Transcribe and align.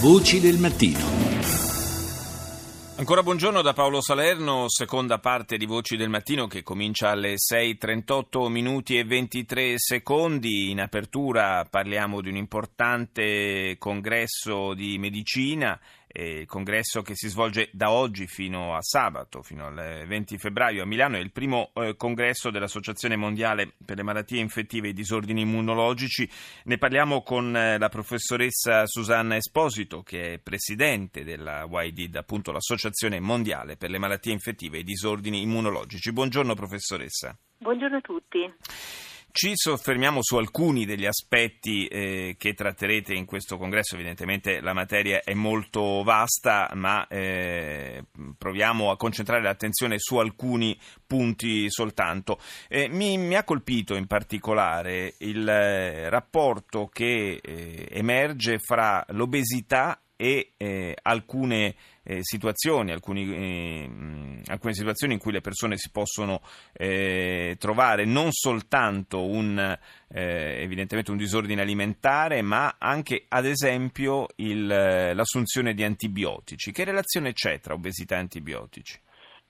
Voci 0.00 0.40
del 0.40 0.56
mattino. 0.56 0.98
Ancora 2.96 3.22
buongiorno 3.22 3.60
da 3.60 3.74
Paolo 3.74 4.00
Salerno, 4.00 4.64
seconda 4.68 5.18
parte 5.18 5.58
di 5.58 5.66
Voci 5.66 5.96
del 5.96 6.08
Mattino 6.08 6.46
che 6.46 6.62
comincia 6.62 7.10
alle 7.10 7.34
6.38 7.34 8.48
minuti 8.48 8.96
e 8.96 9.04
23 9.04 9.74
secondi. 9.76 10.70
In 10.70 10.80
apertura 10.80 11.66
parliamo 11.68 12.22
di 12.22 12.30
un 12.30 12.36
importante 12.36 13.76
congresso 13.78 14.72
di 14.72 14.96
medicina 14.96 15.78
il 16.12 16.46
congresso 16.46 17.02
che 17.02 17.14
si 17.14 17.28
svolge 17.28 17.70
da 17.72 17.90
oggi 17.90 18.26
fino 18.26 18.74
a 18.74 18.82
sabato, 18.82 19.42
fino 19.42 19.66
al 19.66 20.04
20 20.06 20.38
febbraio 20.38 20.82
a 20.82 20.86
Milano, 20.86 21.16
è 21.16 21.20
il 21.20 21.30
primo 21.30 21.70
eh, 21.74 21.94
congresso 21.96 22.50
dell'Associazione 22.50 23.16
Mondiale 23.16 23.74
per 23.84 23.96
le 23.96 24.02
Malattie 24.02 24.40
Infettive 24.40 24.88
e 24.88 24.90
i 24.90 24.94
Disordini 24.94 25.42
Immunologici. 25.42 26.28
Ne 26.64 26.78
parliamo 26.78 27.22
con 27.22 27.56
eh, 27.56 27.78
la 27.78 27.88
professoressa 27.88 28.86
Susanna 28.86 29.36
Esposito, 29.36 30.02
che 30.02 30.34
è 30.34 30.38
presidente 30.38 31.22
della 31.22 31.66
YDID, 31.70 32.16
appunto 32.16 32.50
l'Associazione 32.50 33.20
Mondiale 33.20 33.76
per 33.76 33.90
le 33.90 33.98
Malattie 33.98 34.32
Infettive 34.32 34.78
e 34.78 34.80
i 34.80 34.84
Disordini 34.84 35.42
Immunologici. 35.42 36.12
Buongiorno 36.12 36.54
professoressa. 36.54 37.36
Buongiorno 37.58 37.98
a 37.98 38.00
tutti. 38.00 38.52
Ci 39.32 39.52
soffermiamo 39.54 40.18
su 40.22 40.36
alcuni 40.36 40.84
degli 40.84 41.06
aspetti 41.06 41.86
eh, 41.86 42.34
che 42.36 42.54
tratterete 42.54 43.14
in 43.14 43.26
questo 43.26 43.58
congresso, 43.58 43.94
evidentemente 43.94 44.60
la 44.60 44.72
materia 44.72 45.20
è 45.22 45.34
molto 45.34 46.02
vasta, 46.02 46.68
ma 46.74 47.06
eh, 47.06 48.06
proviamo 48.36 48.90
a 48.90 48.96
concentrare 48.96 49.42
l'attenzione 49.42 49.96
su 49.98 50.16
alcuni 50.16 50.76
punti 51.06 51.70
soltanto. 51.70 52.40
Eh, 52.68 52.88
mi, 52.88 53.18
mi, 53.18 53.36
ha 53.36 53.44
colpito 53.44 53.94
in 53.94 54.08
particolare 54.08 55.14
il 55.18 55.48
eh, 55.48 56.08
rapporto 56.08 56.88
che 56.92 57.40
eh, 57.40 57.88
emerge 57.90 58.58
fra 58.58 59.04
l'obesità 59.10 60.00
e 60.20 60.52
eh, 60.58 60.94
alcune 61.00 61.74
eh, 62.02 62.18
situazioni, 62.20 62.92
alcuni, 62.92 63.34
eh, 63.34 64.42
alcune 64.48 64.74
situazioni 64.74 65.14
in 65.14 65.18
cui 65.18 65.32
le 65.32 65.40
persone 65.40 65.78
si 65.78 65.88
possono 65.90 66.42
eh, 66.74 67.56
trovare 67.58 68.04
non 68.04 68.28
soltanto 68.30 69.24
un, 69.24 69.58
eh, 70.08 70.62
evidentemente 70.62 71.10
un 71.10 71.16
disordine 71.16 71.62
alimentare, 71.62 72.42
ma 72.42 72.76
anche 72.78 73.24
ad 73.28 73.46
esempio 73.46 74.26
il, 74.36 74.66
l'assunzione 74.66 75.72
di 75.72 75.84
antibiotici. 75.84 76.70
Che 76.70 76.84
relazione 76.84 77.32
c'è 77.32 77.58
tra 77.58 77.72
obesità 77.72 78.16
e 78.16 78.18
antibiotici? 78.18 79.00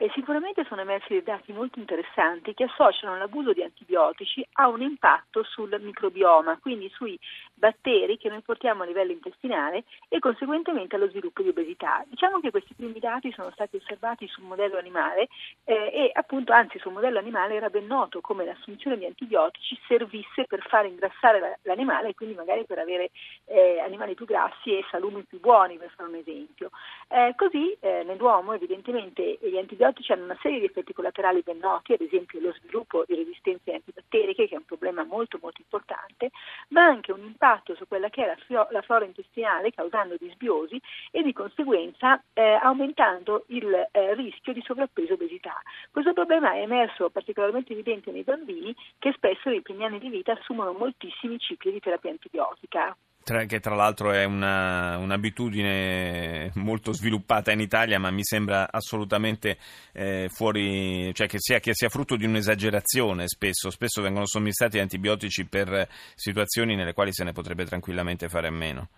E 0.03 0.11
sicuramente 0.15 0.65
sono 0.65 0.81
emersi 0.81 1.09
dei 1.13 1.23
dati 1.23 1.53
molto 1.53 1.79
interessanti 1.79 2.55
che 2.55 2.65
associano 2.65 3.19
l'abuso 3.19 3.53
di 3.53 3.63
antibiotici 3.63 4.43
a 4.53 4.67
un 4.67 4.81
impatto 4.81 5.43
sul 5.43 5.77
microbioma, 5.79 6.59
quindi 6.59 6.89
sui 6.89 7.19
batteri 7.53 8.17
che 8.17 8.31
noi 8.31 8.41
portiamo 8.41 8.83
a 8.83 8.87
livello 8.87 9.13
intestinale 9.13 9.85
e 10.09 10.19
conseguentemente 10.19 10.97
allo 10.97 11.11
sviluppo 11.11 11.43
di 11.43 11.51
obesità. 11.51 12.03
Diciamo 12.07 12.41
che 12.41 12.51
questi 12.51 12.73
primi 12.73 12.99
dati 12.99 13.31
sono 13.33 13.51
stati 13.51 13.77
osservati 13.77 14.27
sul 14.27 14.45
modello 14.45 14.79
animale 14.79 15.29
eh, 15.65 15.75
e 15.93 16.11
appunto 16.15 16.55
anzi 16.55 16.79
sul 16.79 16.93
modello 16.93 17.19
animale 17.19 17.57
era 17.57 17.69
ben 17.69 17.85
noto 17.85 18.23
come 18.23 18.47
l'assunzione 18.47 18.97
di 18.97 19.05
antibiotici 19.05 19.79
servisse 19.87 20.47
per 20.47 20.63
far 20.67 20.87
ingrassare 20.87 21.59
l'animale 21.65 22.09
e 22.09 22.15
quindi 22.15 22.35
magari 22.35 22.65
per 22.65 22.79
avere 22.79 23.11
eh, 23.45 23.81
animali 23.81 24.15
più 24.15 24.25
grassi 24.25 24.79
e 24.79 24.83
salumi 24.91 25.25
più 25.25 25.41
buoni, 25.41 25.77
per 25.77 25.93
fare 25.95 26.09
un 26.09 26.15
esempio. 26.15 26.71
Eh, 27.07 27.35
così 27.37 27.77
eh, 27.81 28.03
nell'uomo 28.05 28.55
evidentemente 28.55 29.37
gli 29.43 29.59
antibiotici 29.59 29.89
hanno 30.09 30.25
una 30.25 30.39
serie 30.41 30.59
di 30.59 30.67
effetti 30.67 30.93
collaterali 30.93 31.43
ben 31.43 31.59
noti, 31.59 31.93
ad 31.93 32.01
esempio 32.01 32.41
lo 32.41 32.53
sviluppo 32.53 33.05
di 33.07 33.15
resistenze 33.15 33.73
antibatteriche, 33.73 34.49
che 34.49 34.55
è 34.55 34.59
un 34.59 34.65
problema 34.65 35.05
molto 35.05 35.39
molto 35.41 35.61
importante, 35.61 36.31
ma 36.69 36.85
anche 36.85 37.13
un 37.13 37.21
impatto 37.21 37.75
su 37.75 37.87
quella 37.87 38.09
che 38.09 38.25
è 38.25 38.27
la, 38.27 38.37
fio- 38.47 38.69
la 38.71 38.83
flora 38.83 39.05
intestinale 39.05 39.73
causando 39.73 40.17
disbiosi 40.19 40.81
e 41.11 41.23
di 41.23 41.33
conseguenza 41.33 42.23
eh, 42.33 42.59
aumentando 42.63 43.45
il 43.49 43.89
eh, 43.91 44.15
rischio 44.15 44.53
di 44.53 44.63
sovrappeso 44.63 45.13
e 45.13 45.15
obesità. 45.15 45.61
Questo 45.91 46.13
problema 46.13 46.53
è 46.53 46.63
emerso 46.63 47.11
particolarmente 47.11 47.73
evidente 47.73 48.11
nei 48.11 48.23
bambini 48.23 48.75
che 48.99 49.13
spesso 49.13 49.49
nei 49.49 49.63
primi 49.63 49.85
anni 49.85 49.99
di 49.99 50.09
vita 50.09 50.33
assumono 50.33 50.73
moltissimi 50.73 51.39
cicli 51.39 51.73
di 51.73 51.81
terapia 51.81 52.11
antibiotica 52.11 52.97
che 53.23 53.61
tra 53.61 53.75
l'altro 53.75 54.11
è 54.11 54.25
una, 54.25 54.97
un'abitudine 54.97 56.51
molto 56.55 56.93
sviluppata 56.93 57.53
in 57.53 57.61
Italia, 57.61 57.99
ma 57.99 58.11
mi 58.11 58.25
sembra 58.25 58.69
assolutamente 58.71 59.59
eh, 59.93 60.29
fuori, 60.33 61.13
cioè 61.15 61.29
che 61.29 61.37
sia, 61.39 61.61
che 61.61 61.73
sia, 61.75 61.89
frutto 61.89 62.17
di 62.17 62.25
un'esagerazione 62.25 63.29
spesso. 63.29 63.71
Spesso 63.71 64.03
vengono 64.03 64.27
somministrati 64.27 64.79
antibiotici 64.79 65.47
per 65.47 65.89
situazioni 66.15 66.75
nelle 66.75 66.93
quali 66.93 67.13
se 67.13 67.25
ne 67.25 67.33
potrebbe 67.33 67.65
tranquillamente 67.65 68.29
fare 68.29 68.49
a 68.49 68.53
meno. 68.53 68.89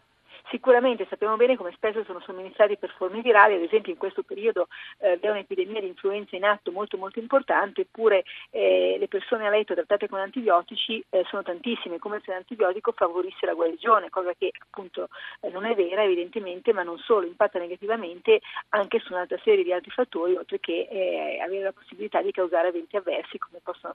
Sicuramente 0.53 1.07
sappiamo 1.09 1.37
bene 1.37 1.57
come 1.57 1.73
spesso 1.73 2.05
sono 2.05 2.21
somministrati 2.21 2.77
per 2.77 2.93
forme 2.99 3.23
virali, 3.23 3.55
ad 3.55 3.63
esempio 3.63 3.91
in 3.91 3.97
questo 3.97 4.23
periodo 4.23 4.69
eh, 4.99 5.17
vi 5.17 5.27
è 5.27 5.31
un'epidemia 5.31 5.81
di 5.81 5.87
influenza 5.87 6.37
in 6.37 6.45
atto 6.45 6.71
molto 6.71 6.99
molto 6.99 7.19
importante, 7.19 7.81
eppure 7.81 8.23
eh, 8.51 8.97
le 8.99 9.09
persone 9.09 9.47
a 9.47 9.51
letto 9.51 9.73
trattate 9.73 10.11
con 10.11 10.19
antibiotici 10.19 11.03
eh, 11.09 11.25
sono 11.31 11.43
tantissime, 11.43 11.99
come 11.99 12.21
se 12.23 12.33
l'antibiotico 12.33 12.93
favorisse 12.93 13.47
la 13.47 13.55
guarigione, 13.55 14.11
cosa 14.11 14.35
che 14.37 14.53
appunto 14.59 15.09
eh, 15.41 15.49
non 15.49 15.65
è 15.65 15.75
vera 15.75 16.05
evidentemente, 16.05 16.75
ma 16.75 16.83
non 16.83 16.99
solo, 16.99 17.25
impatta 17.25 17.59
negativamente 17.59 18.43
anche 18.71 18.99
su 18.99 19.15
un'altra 19.15 19.41
serie 19.43 19.65
di 19.65 19.73
altri 19.73 19.91
fattori, 19.91 20.37
oltre 20.37 20.61
che 20.61 20.87
eh, 20.91 21.41
avere 21.41 21.63
la 21.63 21.73
possibilità 21.73 22.21
di 22.21 22.31
causare 22.31 22.69
eventi 22.69 22.97
avversi 22.97 23.39
come 23.39 23.61
possono, 23.63 23.95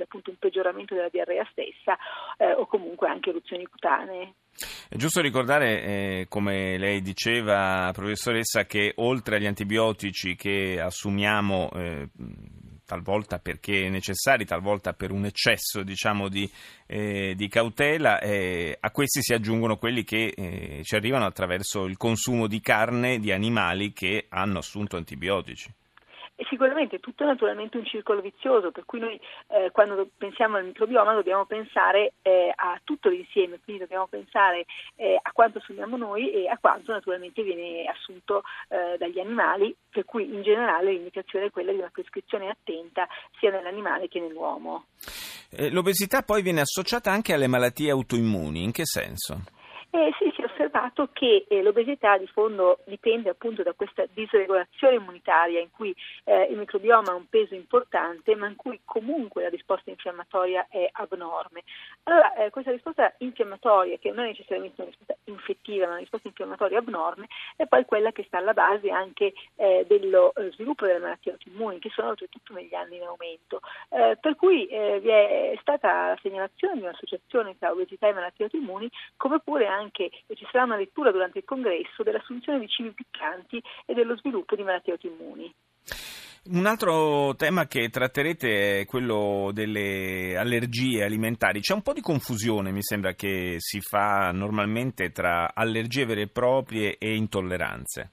essere 0.00 0.04
appunto 0.04 0.30
un 0.30 0.36
peggioramento 0.38 0.94
della 0.94 1.08
diarrea 1.08 1.46
stessa 1.50 1.96
eh, 2.38 2.52
o 2.52 2.66
comunque 2.66 3.08
anche 3.08 3.30
eruzioni 3.30 3.66
cutanee. 3.66 4.34
È 4.88 4.96
giusto 4.96 5.20
ricordare, 5.20 5.82
eh, 5.82 6.26
come 6.28 6.76
lei 6.76 7.00
diceva, 7.02 7.90
professoressa, 7.92 8.64
che 8.64 8.92
oltre 8.96 9.36
agli 9.36 9.46
antibiotici 9.46 10.34
che 10.34 10.80
assumiamo 10.80 11.70
eh, 11.74 12.08
talvolta 12.84 13.38
perché 13.38 13.88
necessari, 13.88 14.44
talvolta 14.44 14.92
per 14.92 15.12
un 15.12 15.24
eccesso 15.24 15.82
diciamo, 15.82 16.28
di, 16.28 16.50
eh, 16.86 17.34
di, 17.36 17.48
cautela, 17.48 18.18
eh, 18.20 18.76
a 18.78 18.90
questi 18.90 19.22
si 19.22 19.32
aggiungono 19.32 19.76
quelli 19.76 20.02
che 20.02 20.34
eh, 20.36 20.80
ci 20.82 20.96
arrivano 20.96 21.24
attraverso 21.24 21.84
il 21.84 21.96
consumo 21.96 22.48
di 22.48 22.60
carne 22.60 23.20
di 23.20 23.30
animali 23.30 23.92
che 23.92 24.26
hanno 24.28 24.58
assunto 24.58 24.96
antibiotici. 24.96 25.72
E 26.40 26.46
sicuramente 26.48 27.00
tutto 27.00 27.24
è 27.24 27.26
naturalmente 27.26 27.76
un 27.76 27.84
circolo 27.84 28.22
vizioso, 28.22 28.70
per 28.70 28.86
cui 28.86 28.98
noi 28.98 29.20
eh, 29.48 29.70
quando 29.72 30.08
pensiamo 30.16 30.56
al 30.56 30.64
microbioma 30.64 31.12
dobbiamo 31.12 31.44
pensare 31.44 32.14
eh, 32.22 32.50
a 32.54 32.80
tutto 32.82 33.10
l'insieme, 33.10 33.60
quindi 33.62 33.82
dobbiamo 33.82 34.06
pensare 34.06 34.64
eh, 34.96 35.18
a 35.20 35.32
quanto 35.32 35.58
assumiamo 35.58 35.98
noi 35.98 36.30
e 36.30 36.48
a 36.48 36.56
quanto 36.56 36.92
naturalmente 36.92 37.42
viene 37.42 37.84
assunto 37.84 38.42
eh, 38.68 38.96
dagli 38.96 39.20
animali, 39.20 39.76
per 39.90 40.06
cui 40.06 40.32
in 40.32 40.40
generale 40.40 40.92
l'indicazione 40.92 41.44
è 41.44 41.50
quella 41.50 41.72
di 41.72 41.78
una 41.78 41.90
prescrizione 41.92 42.48
attenta 42.48 43.06
sia 43.38 43.50
nell'animale 43.50 44.08
che 44.08 44.20
nell'uomo. 44.20 44.86
Eh, 45.50 45.70
l'obesità 45.70 46.22
poi 46.22 46.40
viene 46.40 46.62
associata 46.62 47.10
anche 47.10 47.34
alle 47.34 47.48
malattie 47.48 47.90
autoimmuni, 47.90 48.62
in 48.62 48.72
che 48.72 48.86
senso? 48.86 49.42
Eh, 49.90 50.10
sì, 50.18 50.32
è 50.40 50.49
osservato 50.60 51.08
che 51.12 51.46
eh, 51.48 51.62
l'obesità 51.62 52.18
di 52.18 52.26
fondo 52.26 52.80
dipende 52.84 53.30
appunto 53.30 53.62
da 53.62 53.72
questa 53.72 54.04
disregolazione 54.12 54.96
immunitaria 54.96 55.60
in 55.60 55.70
cui 55.70 55.94
eh, 56.24 56.44
il 56.44 56.58
microbioma 56.58 57.12
ha 57.12 57.14
un 57.14 57.28
peso 57.28 57.54
importante 57.54 58.34
ma 58.36 58.46
in 58.46 58.56
cui 58.56 58.80
comunque 58.84 59.42
la 59.42 59.48
risposta 59.48 59.88
infiammatoria 59.88 60.66
è 60.68 60.88
abnorme. 60.92 61.62
Allora 62.04 62.34
eh, 62.34 62.50
questa 62.50 62.70
risposta 62.70 63.14
infiammatoria, 63.18 63.96
che 63.98 64.10
non 64.10 64.24
è 64.24 64.28
necessariamente 64.28 64.80
una 64.80 64.90
risposta 64.90 65.16
infettiva 65.24 65.84
ma 65.86 65.92
una 65.92 66.00
risposta 66.00 66.28
infiammatoria 66.28 66.78
abnorme, 66.78 67.26
è 67.56 67.66
poi 67.66 67.84
quella 67.86 68.12
che 68.12 68.24
sta 68.24 68.38
alla 68.38 68.52
base 68.52 68.90
anche 68.90 69.32
eh, 69.56 69.86
dello 69.88 70.34
eh, 70.34 70.50
sviluppo 70.52 70.84
delle 70.84 70.98
malattie 70.98 71.32
autoimmuni 71.32 71.78
che 71.78 71.90
sono 71.90 72.08
oltretutto 72.08 72.52
negli 72.52 72.74
anni 72.74 72.96
in 72.96 73.02
aumento. 73.02 73.60
per 73.88 74.36
cui 74.36 74.66
vi 74.66 75.08
è 75.08 75.56
stata 75.60 76.08
la 76.08 76.18
segnalazione 76.20 76.74
di 76.74 76.82
un'associazione 76.82 77.56
tra 77.58 77.70
obesità 77.70 78.08
e 78.08 78.12
malattie 78.12 78.44
autoimmuni 78.44 78.90
come 79.16 79.40
pure 79.40 79.66
anche 79.66 80.10
ci 80.34 80.46
sarà 80.50 80.64
una 80.64 80.76
lettura 80.76 81.10
durante 81.10 81.38
il 81.38 81.44
congresso, 81.44 82.02
dell'assunzione 82.02 82.60
di 82.60 82.68
cibi 82.68 82.92
piccanti 82.92 83.62
e 83.86 83.94
dello 83.94 84.16
sviluppo 84.16 84.56
di 84.56 84.62
malattie 84.62 84.92
autoimmuni. 84.92 85.54
Un 86.42 86.64
altro 86.64 87.34
tema 87.36 87.66
che 87.66 87.90
tratterete 87.90 88.80
è 88.80 88.86
quello 88.86 89.50
delle 89.52 90.38
allergie 90.38 91.04
alimentari. 91.04 91.60
C'è 91.60 91.74
un 91.74 91.82
po' 91.82 91.92
di 91.92 92.00
confusione, 92.00 92.72
mi 92.72 92.82
sembra, 92.82 93.12
che 93.12 93.56
si 93.58 93.80
fa 93.80 94.30
normalmente 94.32 95.10
tra 95.10 95.52
allergie 95.54 96.06
vere 96.06 96.22
e 96.22 96.28
proprie 96.28 96.96
e 96.96 97.14
intolleranze. 97.14 98.12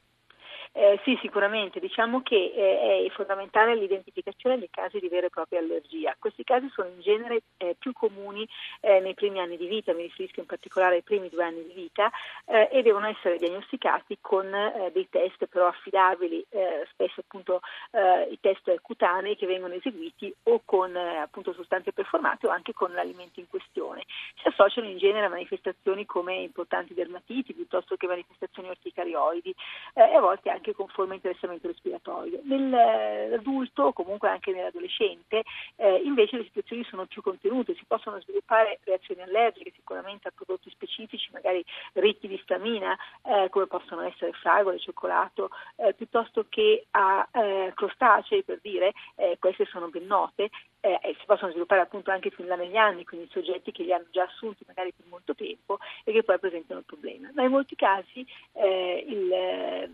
Eh, 0.79 0.99
sì, 1.03 1.17
sicuramente. 1.21 1.79
Diciamo 1.79 2.21
che 2.21 2.53
eh, 2.55 3.05
è 3.07 3.09
fondamentale 3.09 3.75
l'identificazione 3.75 4.59
dei 4.59 4.69
casi 4.69 4.99
di 4.99 5.07
vera 5.07 5.25
e 5.25 5.31
propria 5.31 5.57
allergia. 5.57 6.15
Questi 6.19 6.43
casi 6.43 6.69
sono 6.69 6.87
in 6.89 7.01
genere 7.01 7.41
eh, 7.57 7.75
più 7.79 7.93
comuni 7.93 8.47
eh, 8.81 8.99
nei 8.99 9.15
primi 9.15 9.39
anni 9.39 9.57
di 9.57 9.65
vita, 9.65 9.95
mi 9.95 10.03
riferisco 10.03 10.39
in 10.39 10.45
particolare 10.45 10.97
ai 10.97 11.01
primi 11.01 11.29
due 11.29 11.43
anni 11.43 11.65
di 11.65 11.73
vita, 11.73 12.11
eh, 12.45 12.69
e 12.71 12.83
devono 12.83 13.07
essere 13.07 13.39
diagnosticati 13.39 14.19
con 14.21 14.53
eh, 14.53 14.91
dei 14.93 15.09
test 15.09 15.47
però 15.47 15.65
affidabili, 15.65 16.45
spesso 16.91 17.21
appunto 17.21 17.61
i 18.29 18.37
test 18.39 18.79
cutanei 18.81 19.35
che 19.35 19.45
vengono 19.45 19.73
eseguiti 19.73 20.33
o 20.43 20.61
con 20.65 20.95
appunto 20.95 21.53
sostanze 21.53 21.93
performate 21.93 22.47
o 22.47 22.49
anche 22.49 22.73
con 22.73 22.91
l'alimento 22.91 23.39
in 23.39 23.47
questione. 23.47 24.03
Si 24.41 24.47
associano 24.47 24.87
in 24.87 24.97
genere 24.97 25.25
a 25.25 25.29
manifestazioni 25.29 26.05
come 26.05 26.35
importanti 26.35 26.93
dermatiti 26.93 27.53
piuttosto 27.53 27.95
che 27.95 28.07
manifestazioni 28.07 28.69
orticarioidi 28.69 29.55
e 29.93 30.15
a 30.15 30.19
volte 30.19 30.49
anche 30.49 30.66
con 30.73 30.87
forme 30.87 31.11
di 31.11 31.15
interessamento 31.17 31.67
respiratorio. 31.67 32.39
Nell'adulto 32.43 33.83
o 33.83 33.93
comunque 33.93 34.29
anche 34.29 34.51
nell'adolescente 34.51 35.43
eh, 35.75 36.01
invece 36.03 36.37
le 36.37 36.43
situazioni 36.43 36.83
sono 36.83 37.05
più 37.05 37.21
contenute, 37.21 37.75
si 37.75 37.85
possono 37.85 38.19
sviluppare 38.21 38.79
reazioni 38.83 39.21
allergiche 39.21 39.71
sicuramente 39.75 40.27
a 40.27 40.31
prodotti 40.33 40.69
specifici, 40.69 41.29
magari 41.31 41.63
ricchi 41.93 42.27
di 42.27 42.39
stamina, 42.43 42.97
eh, 43.23 43.49
come 43.49 43.67
possono 43.67 44.01
essere 44.01 44.31
fragole, 44.33 44.79
cioccolato, 44.79 45.49
eh, 45.77 45.93
piuttosto 45.93 46.45
che 46.49 46.85
a 46.91 47.27
eh, 47.31 47.71
crostacei 47.75 48.43
per 48.43 48.59
dire, 48.61 48.93
eh, 49.15 49.37
queste 49.39 49.65
sono 49.65 49.87
ben 49.89 50.05
note, 50.05 50.49
eh, 50.95 51.15
si 51.19 51.25
possono 51.25 51.51
sviluppare 51.51 51.81
appunto 51.81 52.11
anche 52.11 52.29
fin 52.29 52.47
là 52.47 52.55
negli 52.55 52.75
anni, 52.75 53.03
quindi 53.03 53.27
soggetti 53.31 53.71
che 53.71 53.83
li 53.83 53.93
hanno 53.93 54.07
già 54.11 54.23
assunti 54.23 54.63
magari 54.67 54.93
per 54.95 55.05
molto 55.09 55.35
tempo 55.35 55.79
e 56.03 56.11
che 56.11 56.23
poi 56.23 56.39
presentano 56.39 56.79
il 56.79 56.85
problema. 56.85 57.29
Ma 57.33 57.43
in 57.43 57.51
molti 57.51 57.75
casi 57.75 58.25
il, 58.53 59.89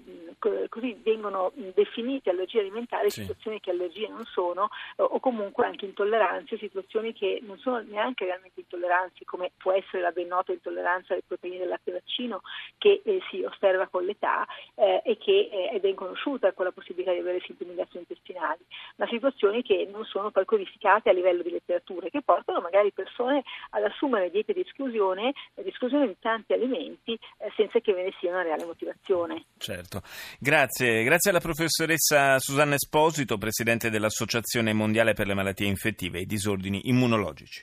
così 0.69 0.97
vengono 1.03 1.51
definite 1.73 2.29
allergie 2.29 2.59
alimentari 2.59 3.09
sì. 3.09 3.21
situazioni 3.21 3.59
che 3.59 3.71
allergie 3.71 4.07
non 4.07 4.23
sono 4.25 4.69
o 4.97 5.19
comunque 5.19 5.65
anche 5.65 5.85
intolleranze, 5.85 6.57
situazioni 6.57 7.13
che 7.13 7.39
non 7.43 7.57
sono 7.57 7.81
neanche 7.81 8.25
realmente 8.25 8.61
intolleranze 8.61 9.25
come 9.25 9.51
può 9.57 9.71
essere 9.71 10.01
la 10.01 10.11
ben 10.11 10.27
nota 10.27 10.51
intolleranza 10.51 11.13
alle 11.13 11.23
proteine 11.25 11.59
del 11.59 11.67
latte 11.67 11.91
vaccino 11.91 12.41
che 12.77 13.01
eh, 13.03 13.19
si 13.29 13.43
osserva 13.43 13.87
con 13.87 14.05
l'età 14.05 14.45
eh, 14.75 15.01
e 15.03 15.17
che 15.17 15.49
eh, 15.51 15.69
è 15.69 15.79
ben 15.79 15.95
conosciuta 15.95 16.51
con 16.53 16.65
la 16.65 16.71
possibilità 16.71 17.11
di 17.11 17.19
avere 17.19 17.41
sintomi 17.41 17.75
gastrointestinali, 17.75 18.63
ma 18.97 19.07
situazioni 19.07 19.61
che 19.63 19.87
non 19.91 20.05
sono 20.05 20.31
poi 20.31 20.45
codificate 20.83 21.09
a 21.09 21.13
livello 21.13 21.41
di 21.41 21.51
letteratura 21.51 22.07
e 22.07 22.09
che 22.09 22.21
portano 22.21 22.59
magari 22.59 22.91
persone 22.91 23.43
ad 23.71 23.83
assumere 23.83 24.29
diete 24.29 24.53
di 24.53 24.61
esclusione, 24.61 25.33
di 25.55 25.69
esclusione 25.69 26.07
di 26.07 26.17
tanti 26.19 26.53
alimenti 26.53 27.13
eh, 27.13 27.51
senza 27.55 27.79
che 27.79 27.93
ve 27.93 28.03
ne 28.03 28.13
sia 28.19 28.31
una 28.31 28.43
reale 28.43 28.65
motivazione. 28.65 29.45
Certo. 29.57 30.01
Grazie, 30.39 31.03
grazie 31.03 31.31
alla 31.31 31.39
professoressa 31.39 32.37
Susanna 32.39 32.75
Esposito, 32.75 33.37
presidente 33.37 33.89
dell'Associazione 33.89 34.73
Mondiale 34.73 35.13
per 35.13 35.27
le 35.27 35.33
Malattie 35.33 35.67
Infettive 35.67 36.19
e 36.19 36.21
i 36.21 36.25
Disordini 36.25 36.89
Immunologici. 36.89 37.61